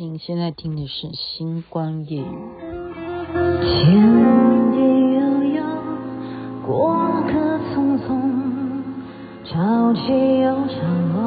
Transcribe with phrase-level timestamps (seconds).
[0.00, 2.24] 您现在听的是《星光夜雨》。
[3.60, 4.78] 天地
[5.12, 5.20] 悠
[5.58, 5.62] 悠，
[6.66, 6.96] 过
[7.28, 7.36] 客
[7.68, 8.08] 匆匆，
[9.44, 10.72] 潮起又潮
[11.12, 11.20] 落。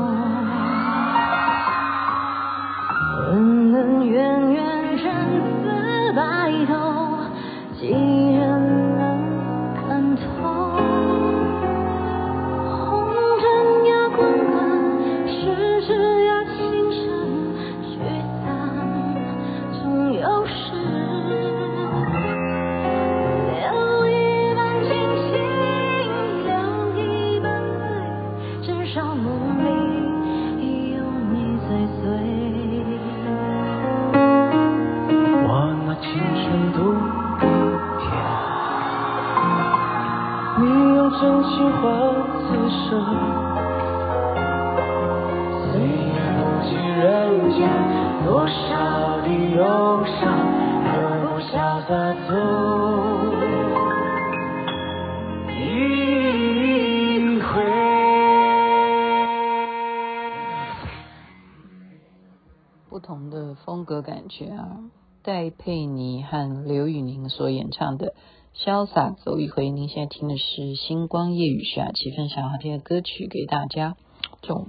[62.89, 64.79] 不同的风格感觉啊，
[65.23, 68.13] 戴佩妮和刘宇宁所演唱的。
[68.55, 73.95] 潇洒走一回，您现在听的是《星光夜语》，徐雅琪分享好听的歌曲给大家。
[74.41, 74.67] 这种，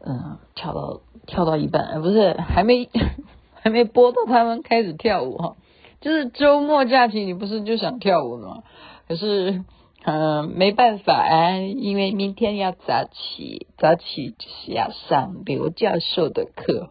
[0.00, 2.88] 嗯，跳到跳到一半，不是还没
[3.54, 5.56] 还没播到他们开始跳舞哈，
[6.00, 8.62] 就是周末假期，你不是就想跳舞吗？
[9.08, 9.64] 可是，
[10.04, 16.90] 嗯，没办法啊，因为明天要早起，早起就是要上刘教授的课。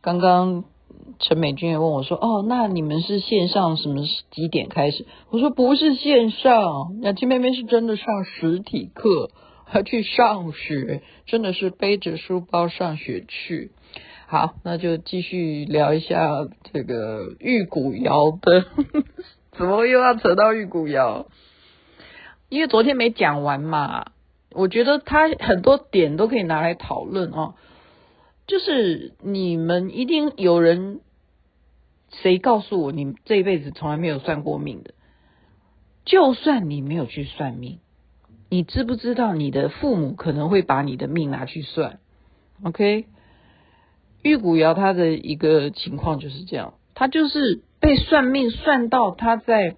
[0.00, 0.64] 刚刚。
[1.18, 9.30] 陈美君也问我说：“哦，那你们是线上什么几点开始？”我说：“不是线上，雅琪妹妹是真的上实体课，
[9.64, 13.72] 还去上学，真的是背着书包上学去。”
[14.32, 18.64] 好，那就继续聊一下这个玉骨遥的，
[19.52, 21.26] 怎么又要扯到玉骨遥？
[22.48, 24.06] 因为昨天没讲完嘛，
[24.52, 27.56] 我觉得他很多点都可以拿来讨论哦。
[28.46, 31.00] 就是你们一定有人，
[32.10, 34.94] 谁告诉我你这一辈子从来没有算过命的？
[36.06, 37.80] 就算你没有去算命，
[38.48, 41.98] 你知不知道你的父母可能会把你的命拿去算
[42.62, 43.04] ？OK，
[44.22, 49.76] 玉骨遥他的一个情况就是这样，他就是被算命算到他在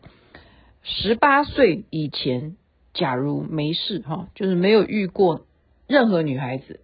[0.83, 2.57] 十八岁以前，
[2.93, 5.47] 假如没事哈，就是没有遇过
[5.87, 6.81] 任何女孩子。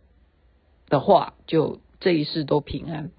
[0.88, 3.12] 的话，就这一世都平安。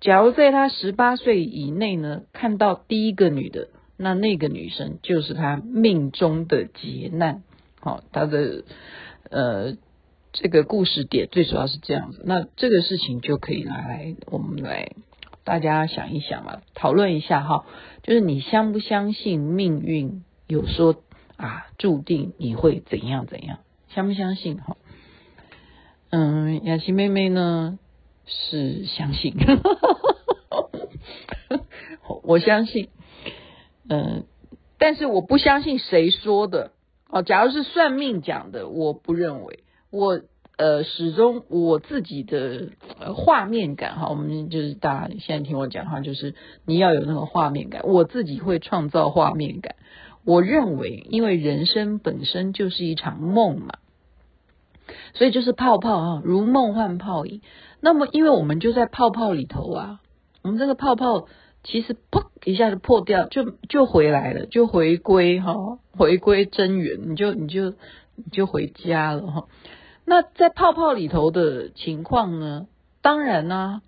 [0.00, 7.42] 假如在他十八岁以内呢，看到第一个女的，那那个女生就是他命中的劫难。
[7.80, 8.62] 好，他的
[9.28, 9.74] 呃
[10.38, 12.20] 这个故事点最主要是这样子。
[12.26, 14.92] 那这个事情就可以拿来我们来
[15.44, 17.64] 大家想一想嘛，讨论一下哈。
[18.02, 21.02] 就是你相不相信命运有说
[21.36, 23.60] 啊，注定你会怎样怎样？
[23.88, 24.76] 相不相信哈？
[26.10, 27.78] 嗯，雅琪妹妹呢
[28.26, 29.34] 是相信，
[32.22, 32.90] 我相信，
[33.88, 34.26] 嗯，
[34.78, 36.72] 但是我不相信谁说的
[37.08, 37.22] 哦。
[37.22, 39.60] 假如是算命讲的，我不认为。
[39.90, 40.20] 我
[40.56, 42.70] 呃始终我自己的
[43.14, 49.76] 画面感哈，我们就是大家现在听我讲话，就是你要有那个画面感，我自己会创造画面感。
[50.24, 53.74] 我认为，因为人生本身就是一场梦嘛。
[55.14, 57.40] 所以就是泡泡啊，如梦幻泡影。
[57.80, 60.00] 那么，因为我们就在泡泡里头啊，
[60.42, 61.26] 我们这个泡泡
[61.64, 67.74] 其实砰一下就破掉，就就回来了，就回归哈，回归真源，你就你就
[68.32, 69.48] 就回家了哈。
[70.04, 72.66] 那在泡泡里头的情况呢？
[73.02, 73.82] 当然呢、啊，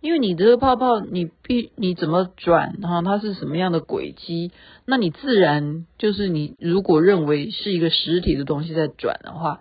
[0.00, 4.52] 因为你这个泡泡你必你怎么转哈，它是什么样的轨迹，
[4.84, 9.60] 那你自然就是你如果认为是一个实体的东西在转的话。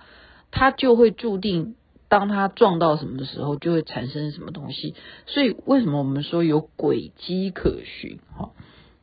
[0.51, 1.75] 它就会注定，
[2.07, 4.95] 当它撞到什么的时候，就会产生什么东西。
[5.27, 8.17] 所以为什么我们说有轨迹可循？
[8.35, 8.49] 哈，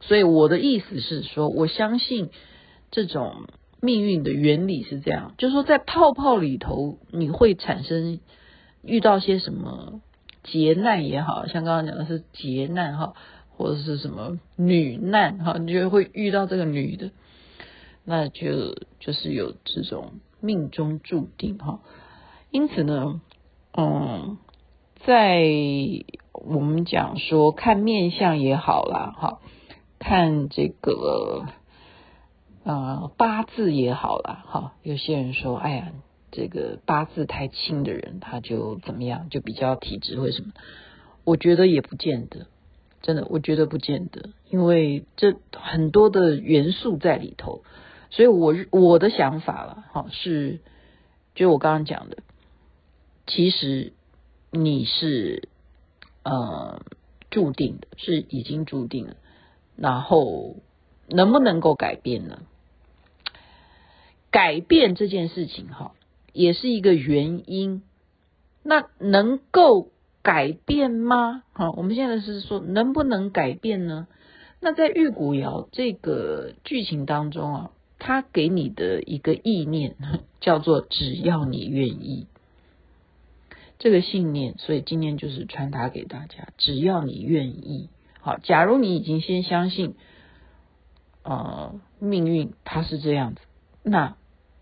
[0.01, 2.31] 所以我的意思是说，我相信
[2.91, 3.47] 这种
[3.81, 8.20] 命运的原理是这样，就是说在泡泡里头，你会产生
[8.82, 10.00] 遇到些什么
[10.43, 13.14] 劫难也好，像刚刚讲的是劫难哈，
[13.56, 17.11] 或者是什么女难哈，你就会遇到这个女的，
[18.05, 20.14] 那就就是有这种。
[20.38, 21.81] 命中注定哈，
[22.50, 23.23] 因此呢，
[23.73, 24.37] 嗯，
[25.06, 25.43] 在
[26.34, 29.40] 我们讲说看面相也好啦，哈，
[29.99, 31.46] 看这个
[32.67, 35.93] 呃八字也好啦，哈，有些人说，哎呀，
[36.33, 40.53] 这个八字太轻的人，他就怎么样，就比较体质或什么。
[41.23, 42.49] 我觉得也不见得，
[43.03, 47.63] 真的，我觉得不见得，因为这很多的元素在里头，
[48.11, 50.59] 所以我我的想法了，哈，是
[51.37, 52.17] 就我刚刚讲的，
[53.29, 53.93] 其实
[54.51, 55.49] 你是
[56.25, 56.83] 呃
[57.31, 59.15] 注定的，是已经注定了，
[59.77, 60.57] 然后
[61.09, 62.43] 能不能够改变呢？
[64.37, 65.93] 改变这件事情，哈，
[66.35, 67.83] 也是一个原因，
[68.62, 69.88] 那能够。
[70.23, 71.44] 改变吗？
[71.53, 74.09] 好，我们现在是说能不能改变呢？
[74.59, 79.94] 那在玉骨遥这个剧情当中啊，他给你的一个意念
[80.41, 82.27] 叫做“只要你愿意”，
[83.79, 87.88] 这个信念，所以今天就是传达给大家：只要你愿意。
[88.21, 89.94] 好，假如你已经先相信，
[91.23, 93.41] 呃，命运它是这样子，
[93.85, 94.17] 那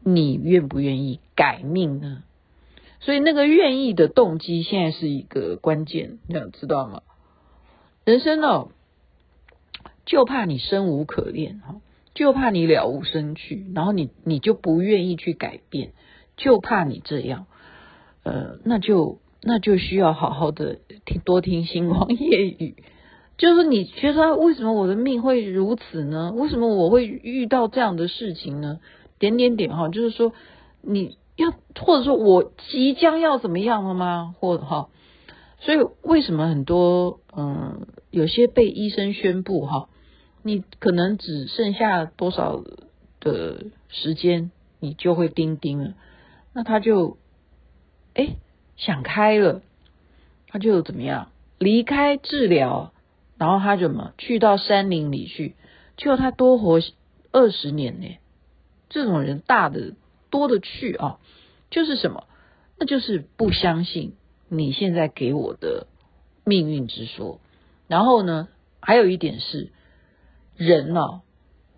[0.05, 2.23] 你愿不愿意改命呢？
[3.01, 7.03] 所以那个愿意的动机，现在是一个关键，你想知道吗？
[8.05, 8.69] 人生哦，
[10.07, 11.77] 就怕你生无可恋哈，
[12.15, 15.93] 就怕你了无生趣，然后你你就不愿意去改变，
[16.37, 17.47] 就怕你这样，
[18.23, 22.77] 呃，那就那就需要好好的听多听星光夜语，
[23.37, 26.33] 就是你觉得为什么我的命会如此呢？
[26.35, 28.81] 为什么我会遇到这样的事情呢？
[29.19, 30.33] 点点点哈，就是说
[30.81, 31.17] 你。
[31.37, 31.51] 要
[31.81, 34.37] 或者说我即将要怎么样了吗？
[34.39, 34.89] 或者哈，
[35.59, 39.89] 所以为什么很多嗯，有些被医生宣布哈，
[40.45, 42.63] 你可能只剩下多少
[43.19, 45.95] 的时间，你就会钉钉了。
[46.53, 47.17] 那他就
[48.15, 48.37] 哎
[48.77, 49.63] 想开了，
[50.47, 52.93] 他就怎么样离开治疗，
[53.39, 55.57] 然后他就么去到山林里去，
[55.97, 56.79] 就他多活
[57.33, 58.07] 二十年呢？
[58.95, 59.93] 这种人大的。
[60.31, 61.21] 多的去啊，
[61.71, 62.27] 就是什么？
[62.77, 64.17] 那就是不相信
[64.49, 65.87] 你现在给我的
[66.45, 67.39] 命运之说。
[67.87, 68.49] 然后呢，
[68.81, 69.71] 还有一点是
[70.57, 71.23] 人呢、啊，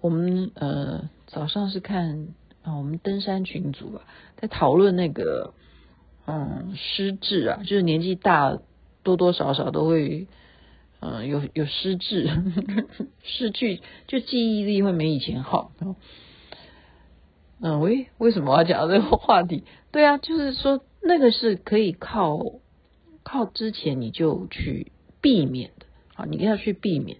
[0.00, 2.28] 我们呃早上是看
[2.62, 4.04] 啊，我们登山群组啊，
[4.40, 5.52] 在讨论那个
[6.24, 8.58] 嗯失智啊，就是年纪大
[9.02, 10.28] 多多少少都会
[11.00, 12.30] 嗯有有失智，
[13.22, 15.72] 失去就记忆力会没以前好。
[17.60, 19.64] 嗯，喂，为什么我要讲这个话题？
[19.90, 22.38] 对啊，就是说那个是可以靠
[23.22, 24.92] 靠之前你就去
[25.22, 27.18] 避免的啊，你要去避免。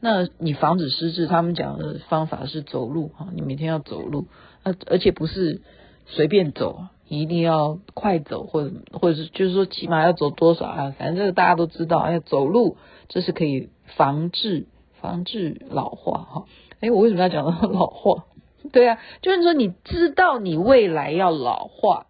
[0.00, 4.26] 那你防止失智，他们讲的方法是走路哈，你每天要走路，
[4.62, 5.62] 啊而且不是
[6.06, 10.94] 随便走，你一定要快走，或者或者是就是说起码要走多少啊？
[10.98, 12.76] 反正这个大家都知道，要走路
[13.08, 14.66] 这是可以防治
[15.00, 16.44] 防治老化哈。
[16.80, 18.24] 哎，我为什么要讲到老化？
[18.74, 22.08] 对啊，就是说你知道你未来要老化，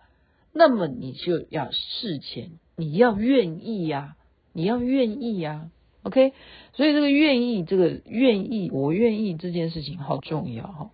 [0.51, 4.17] 那么你就要事前你要愿意呀，
[4.55, 5.69] 你要愿意呀
[6.05, 6.33] ，OK？
[6.73, 10.91] 所以这个愿意，这个愿意，我愿意这件事情好重要哈。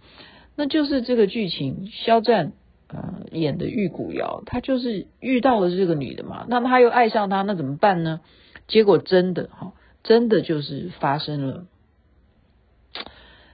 [0.56, 2.52] 那就是这个剧情，肖战
[2.88, 8.20] 呃演的玉骨遥，他就是遇到了这个女的嘛，那么他又爱上她，那怎么办呢？
[8.67, 9.72] 结果真的哈，
[10.02, 11.67] 真的就是发生了，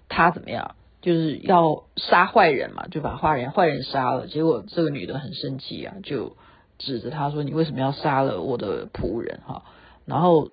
[0.08, 0.76] 他怎么样？
[1.06, 4.26] 就是要杀坏人嘛，就把坏人坏人杀了。
[4.26, 6.36] 结果这个女的很生气啊，就
[6.78, 9.62] 指着他说：“你为什么要杀了我的仆人？”哈，
[10.04, 10.50] 然后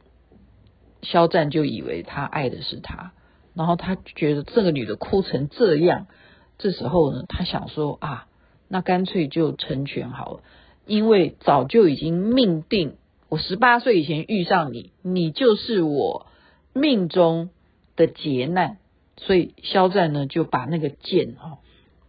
[1.02, 3.14] 肖战就以为他爱的是他，
[3.56, 6.06] 然后他觉得这个女的哭成这样，
[6.60, 8.28] 这时候呢，他想说啊，
[8.68, 10.44] 那干脆就成全好了，
[10.86, 16.28] 因为早就已经命定，我十八岁以前遇上你，你就是我
[16.74, 17.50] 命中
[17.96, 18.78] 的劫难。
[19.18, 21.60] 所以肖战呢就把那个剑哈，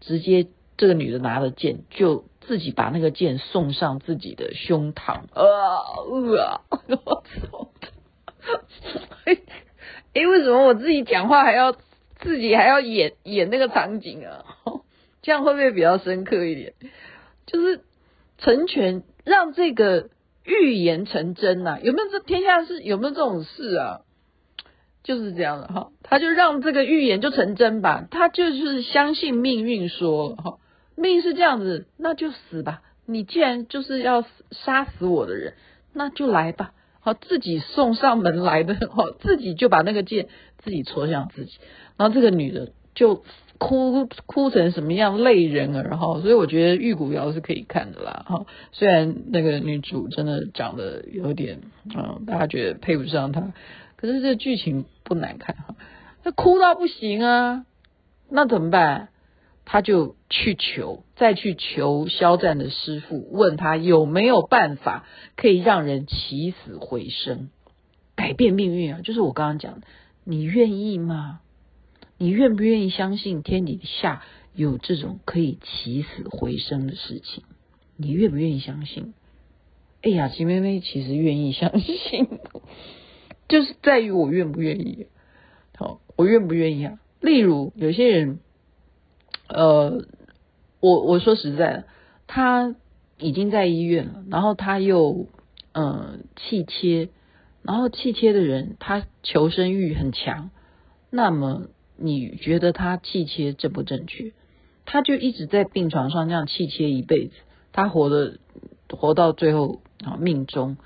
[0.01, 0.47] 直接
[0.77, 6.63] 这个女的拿了剑，就自己把那个剑送上自己的胸膛啊啊！
[7.05, 7.71] 我操！
[9.25, 9.39] 哎
[10.15, 11.73] 哎，为什么我自己讲话还要
[12.21, 14.45] 自己还要演演那个场景啊？
[15.23, 16.75] 这样会不会比较深刻一点？
[17.47, 17.81] 就是
[18.39, 20.11] 成全，让这个
[20.45, 21.79] 预言成真呐、啊？
[21.83, 24.01] 有没有这天下是有没有这种事啊？
[25.05, 30.59] 就是这样的哈，他就让这个预言就成真吧，他就是相信命运说哈，
[30.97, 32.81] 命是这样子，那就死吧。
[33.07, 35.53] 你既然就是要杀死我的人，
[35.93, 36.73] 那就来吧。
[37.01, 41.59] 好，自己送上门来的哈，自己就把那个剑自己戳向自己，
[41.99, 43.23] 然后这个女的就
[43.59, 46.23] 哭哭成什么样，泪人儿哈。
[46.23, 51.61] 所以我觉得玉骨遥是可以看的啦哈，虽然那个女主真的长得有点
[51.95, 53.53] 嗯，大家觉得配不上她。
[54.05, 55.77] 可是这剧情不难看哈，
[56.25, 57.65] 那哭到不行啊，
[58.29, 59.09] 那怎么办？
[59.65, 65.07] 他就去求，再去求肖战的师傅，问他有没有办法
[65.37, 67.49] 可以让人起死回生。
[68.15, 69.87] 改变命运啊，就是我刚刚讲的，
[70.23, 71.41] 你愿意吗？
[72.19, 74.23] 你愿不愿意相信天底下
[74.55, 77.43] 有这种可以起死回生的事情？
[77.97, 79.15] 你愿不愿意相信？
[80.03, 82.29] 哎呀，琪妹妹其实愿意相信，
[83.49, 85.07] 就是在于我愿不愿意。
[85.77, 86.99] 好，我愿不愿意啊？
[87.21, 88.39] 例如有些人，
[89.49, 90.05] 呃，
[90.81, 91.85] 我我说实在的，
[92.27, 92.77] 他
[93.19, 95.27] 已经在医院了，然后他又
[95.73, 97.09] 呃气切，
[97.63, 100.51] 然后气切的人他求生欲很强，
[101.11, 104.33] 那么你觉得他气切正不正确？
[104.85, 107.33] 他就一直在病床上这样气切一辈子，
[107.73, 108.39] 他活的
[108.91, 110.77] 活到最后啊命中，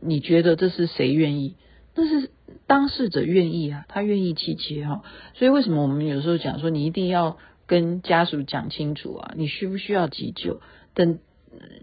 [0.00, 1.56] 你觉得这是谁愿意？
[2.00, 2.30] 那是
[2.68, 5.02] 当事者愿意啊，他愿意气切哈，
[5.34, 10.60] 所以为什么我们有时候讲说，你一定要跟家属讲清楚啊，你需不需要急救？
[10.94, 11.18] 等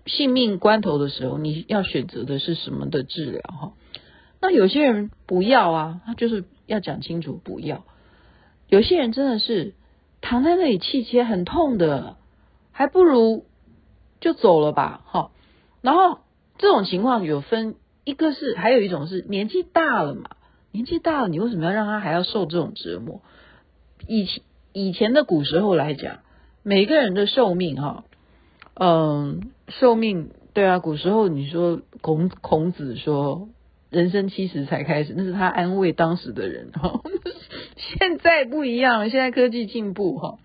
[0.05, 3.73] 性命关头的时候，你要选择的是什么的治疗哈？
[4.39, 7.83] 那有些人不要啊，他就是要讲清楚不要。
[8.69, 9.73] 有些人真的是
[10.21, 12.15] 躺在那里气切很痛的，
[12.71, 13.45] 还不如
[14.21, 15.31] 就走了吧哈。
[15.81, 16.19] 然后
[16.57, 17.75] 这种情况有分。
[18.05, 20.29] 一个是，还有一种是年纪大了嘛，
[20.71, 23.21] 年纪大了，你为什么要让他还要受这种折磨？
[24.07, 24.43] 以前
[24.73, 26.19] 以前的古时候来讲，
[26.61, 28.05] 每个人的寿命哈，
[28.75, 33.49] 嗯，寿命对啊，古时候你说孔孔子说
[33.89, 37.01] 人生七十才开始，那是他安慰当时的人哈。
[37.75, 40.37] 现在不一样，现在科技进步哈，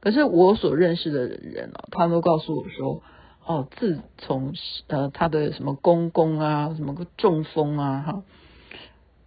[0.00, 3.02] 可是我所认识的人哦，他们都告诉我说。
[3.46, 4.54] 哦，自从
[4.86, 8.22] 呃他的什么公公啊，什么个中风啊，哈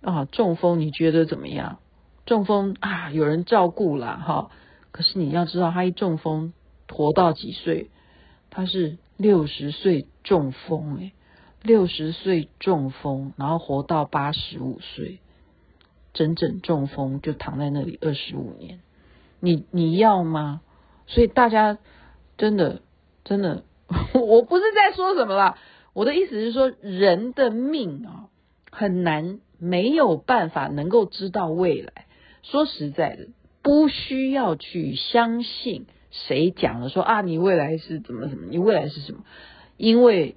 [0.01, 1.77] 啊中风，你觉得怎么样？
[2.25, 4.49] 中风啊，有人照顾了哈。
[4.91, 6.53] 可是你要知道，他一中风，
[6.89, 7.91] 活到几岁？
[8.49, 11.11] 他是六十岁中风，诶，
[11.61, 15.19] 六十岁中风，然后活到八十五岁，
[16.13, 18.79] 整整中风就躺在那里二十五年。
[19.39, 20.61] 你你要吗？
[21.05, 21.77] 所以大家
[22.35, 22.81] 真的
[23.23, 23.63] 真的。
[24.13, 25.57] 我不是在说什么啦，
[25.93, 28.27] 我的意思是说，人的命啊，
[28.69, 32.05] 很难没有办法能够知道未来。
[32.43, 33.27] 说实在的，
[33.61, 39.19] 不需要去相信谁讲了说啊，你未来是怎么怎么，你未来是什么？
[39.77, 40.35] 因为，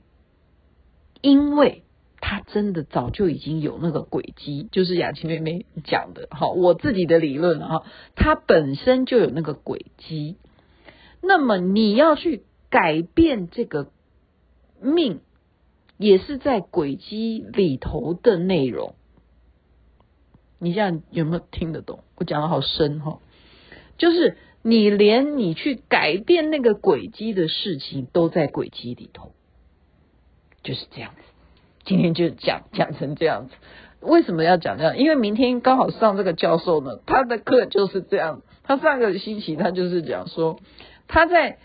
[1.20, 1.82] 因为
[2.20, 7.82] 他真的早就已经有那个轨迹，就是雅琪妹妹讲的，哈，我自己的理论啊，
[8.14, 10.36] 他本身就有那个轨迹。
[11.20, 12.44] 那么你要去。
[12.70, 13.90] 改变这个
[14.80, 15.20] 命，
[15.98, 18.94] 也是在轨迹里头的内容。
[20.60, 22.04] 你这样有没有听得懂？
[22.14, 23.18] 我讲的好深哈，
[23.98, 29.32] 就是你连你去改变那个轨迹的事情都在轨迹里头，
[30.62, 31.22] 就是这样子。
[31.84, 33.54] 今天就讲讲成这样子，
[34.00, 34.96] 为什么要讲这样？
[34.96, 38.42] 因为明天刚好上这个教授呢，他的课就是这样。
[38.62, 40.60] 他上个星期他就是讲说
[41.08, 41.58] 他在。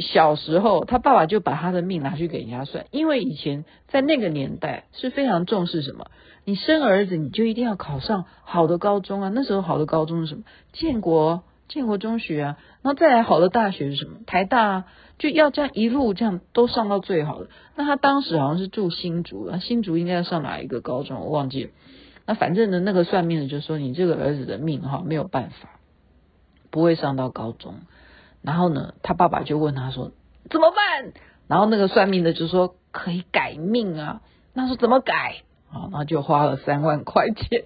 [0.00, 6.06] 小时候，他爸爸就把他的命拿去给人家算，因为以前在那个年代是非常重视什么？
[6.44, 9.30] 你生儿子，你就一定要考上好的高中啊。
[9.34, 10.42] 那时候好的高中是什么？
[10.72, 12.58] 建国，建国中学啊。
[12.82, 14.20] 然后再来好的大学是什么？
[14.26, 14.84] 台大啊，
[15.18, 17.48] 就要这样一路这样都上到最好的。
[17.76, 21.20] 那他当时好像是住新竹，新竹应该要上哪一个高中？
[21.20, 21.70] 我忘记了。
[22.26, 25.78] 那反正呢，那个算命的就说你这个儿子的命哈没有办法，
[26.70, 27.74] 不会上到高中。
[28.42, 30.10] 然后呢，他爸爸就问他说
[30.50, 31.12] ：“怎么办？”
[31.48, 34.20] 然后那个算命的就说：“可以改命啊。”
[34.52, 35.88] 那说怎么改啊？
[35.90, 37.64] 然后就花了三万块钱。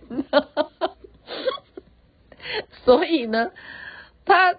[2.84, 3.50] 所以呢，
[4.24, 4.54] 他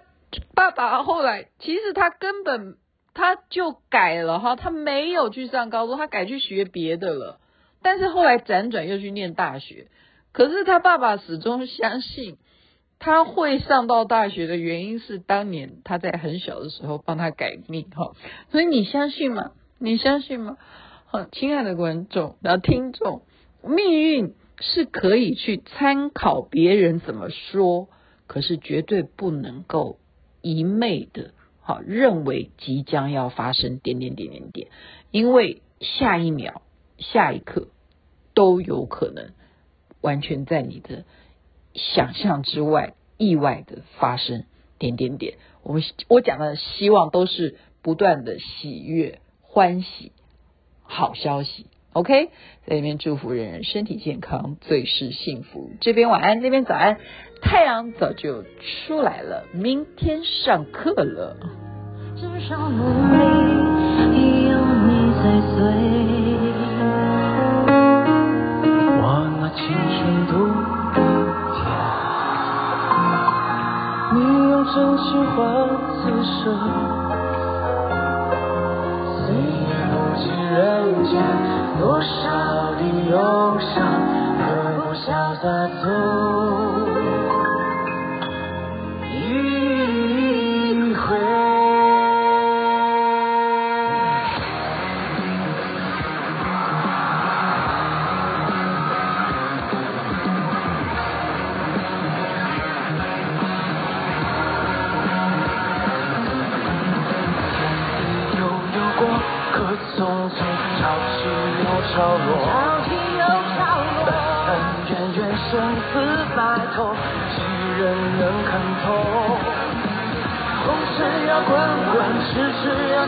[0.54, 2.76] 爸爸后来其实他根本
[3.14, 7.38] 他就改了哈，他没有去上高中，他改去学别的了。
[7.80, 9.86] 但是后来辗转又去念大学。
[10.32, 12.38] 可是他爸爸始终相信。
[13.00, 18.16] 他会上到大学的原因是当年他在很小的时候帮他改命哈，
[18.50, 19.52] 所以你相信吗？
[19.78, 20.56] 你相信吗？
[21.06, 23.22] 好，亲爱的观众，然后听众，
[23.62, 27.88] 命运是可以去参考别人怎么说，
[28.26, 29.98] 可是绝对不能够
[30.42, 34.68] 一昧的好认为即将要发生点点点点点，
[35.12, 36.62] 因为下一秒、
[36.98, 37.68] 下一刻
[38.34, 39.30] 都有可能
[40.00, 41.04] 完全在你的。
[41.74, 44.44] 想象之外，意外的发生
[44.78, 45.34] 点点点。
[45.62, 50.12] 我们我讲的希望都是不断的喜悦、欢喜、
[50.82, 51.66] 好消息。
[51.92, 52.26] OK，
[52.66, 55.70] 在这边祝福人人身体健康，最是幸福。
[55.80, 56.98] 这边晚安，那边早安。
[57.40, 61.36] 太阳早就出来了，明天上课了。
[62.16, 62.56] 至少
[74.74, 75.36] 真心换
[75.96, 76.42] 此生
[79.16, 81.12] 岁月不知人间
[81.80, 83.16] 多少的忧
[83.58, 83.76] 伤
[84.38, 84.46] 何
[84.84, 85.06] 不潇
[85.36, 85.46] 洒
[85.82, 86.47] 走？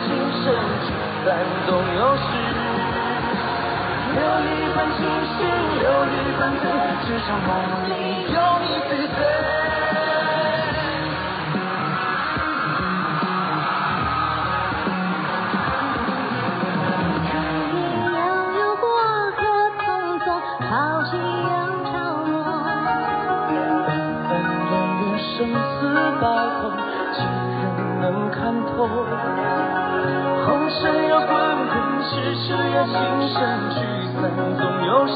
[0.07, 0.09] 今
[0.42, 0.54] 生
[0.87, 0.92] 聚
[1.25, 1.28] 散
[1.66, 2.50] 终有时。
[4.12, 5.47] 留一半清醒
[5.78, 6.66] 留一半醉
[7.07, 7.49] 至少梦
[7.88, 7.92] 里
[8.33, 9.60] 有你追随
[32.87, 32.95] 情
[33.29, 33.37] 深
[33.71, 33.77] 聚
[34.15, 34.23] 散
[34.57, 35.13] 总有时，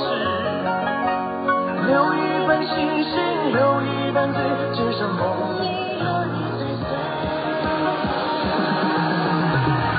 [1.86, 2.16] 留一
[2.46, 3.12] 半清醒，
[3.52, 4.38] 留一半醉，
[4.74, 5.22] 至少梦
[5.60, 5.62] 里
[5.98, 6.82] 有你追随。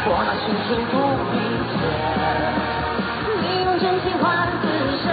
[0.07, 0.93] 我拿青春赌
[1.31, 1.36] 明
[1.72, 1.75] 天，
[3.41, 4.25] 你用真情换
[4.62, 4.63] 此
[5.03, 5.05] 生。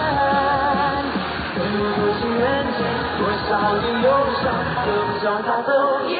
[1.54, 2.44] 多少不情人
[2.76, 2.78] 间，
[3.18, 4.06] 多少的忧
[4.42, 4.44] 伤，
[4.84, 5.70] 何不叫它走
[6.06, 6.10] 一？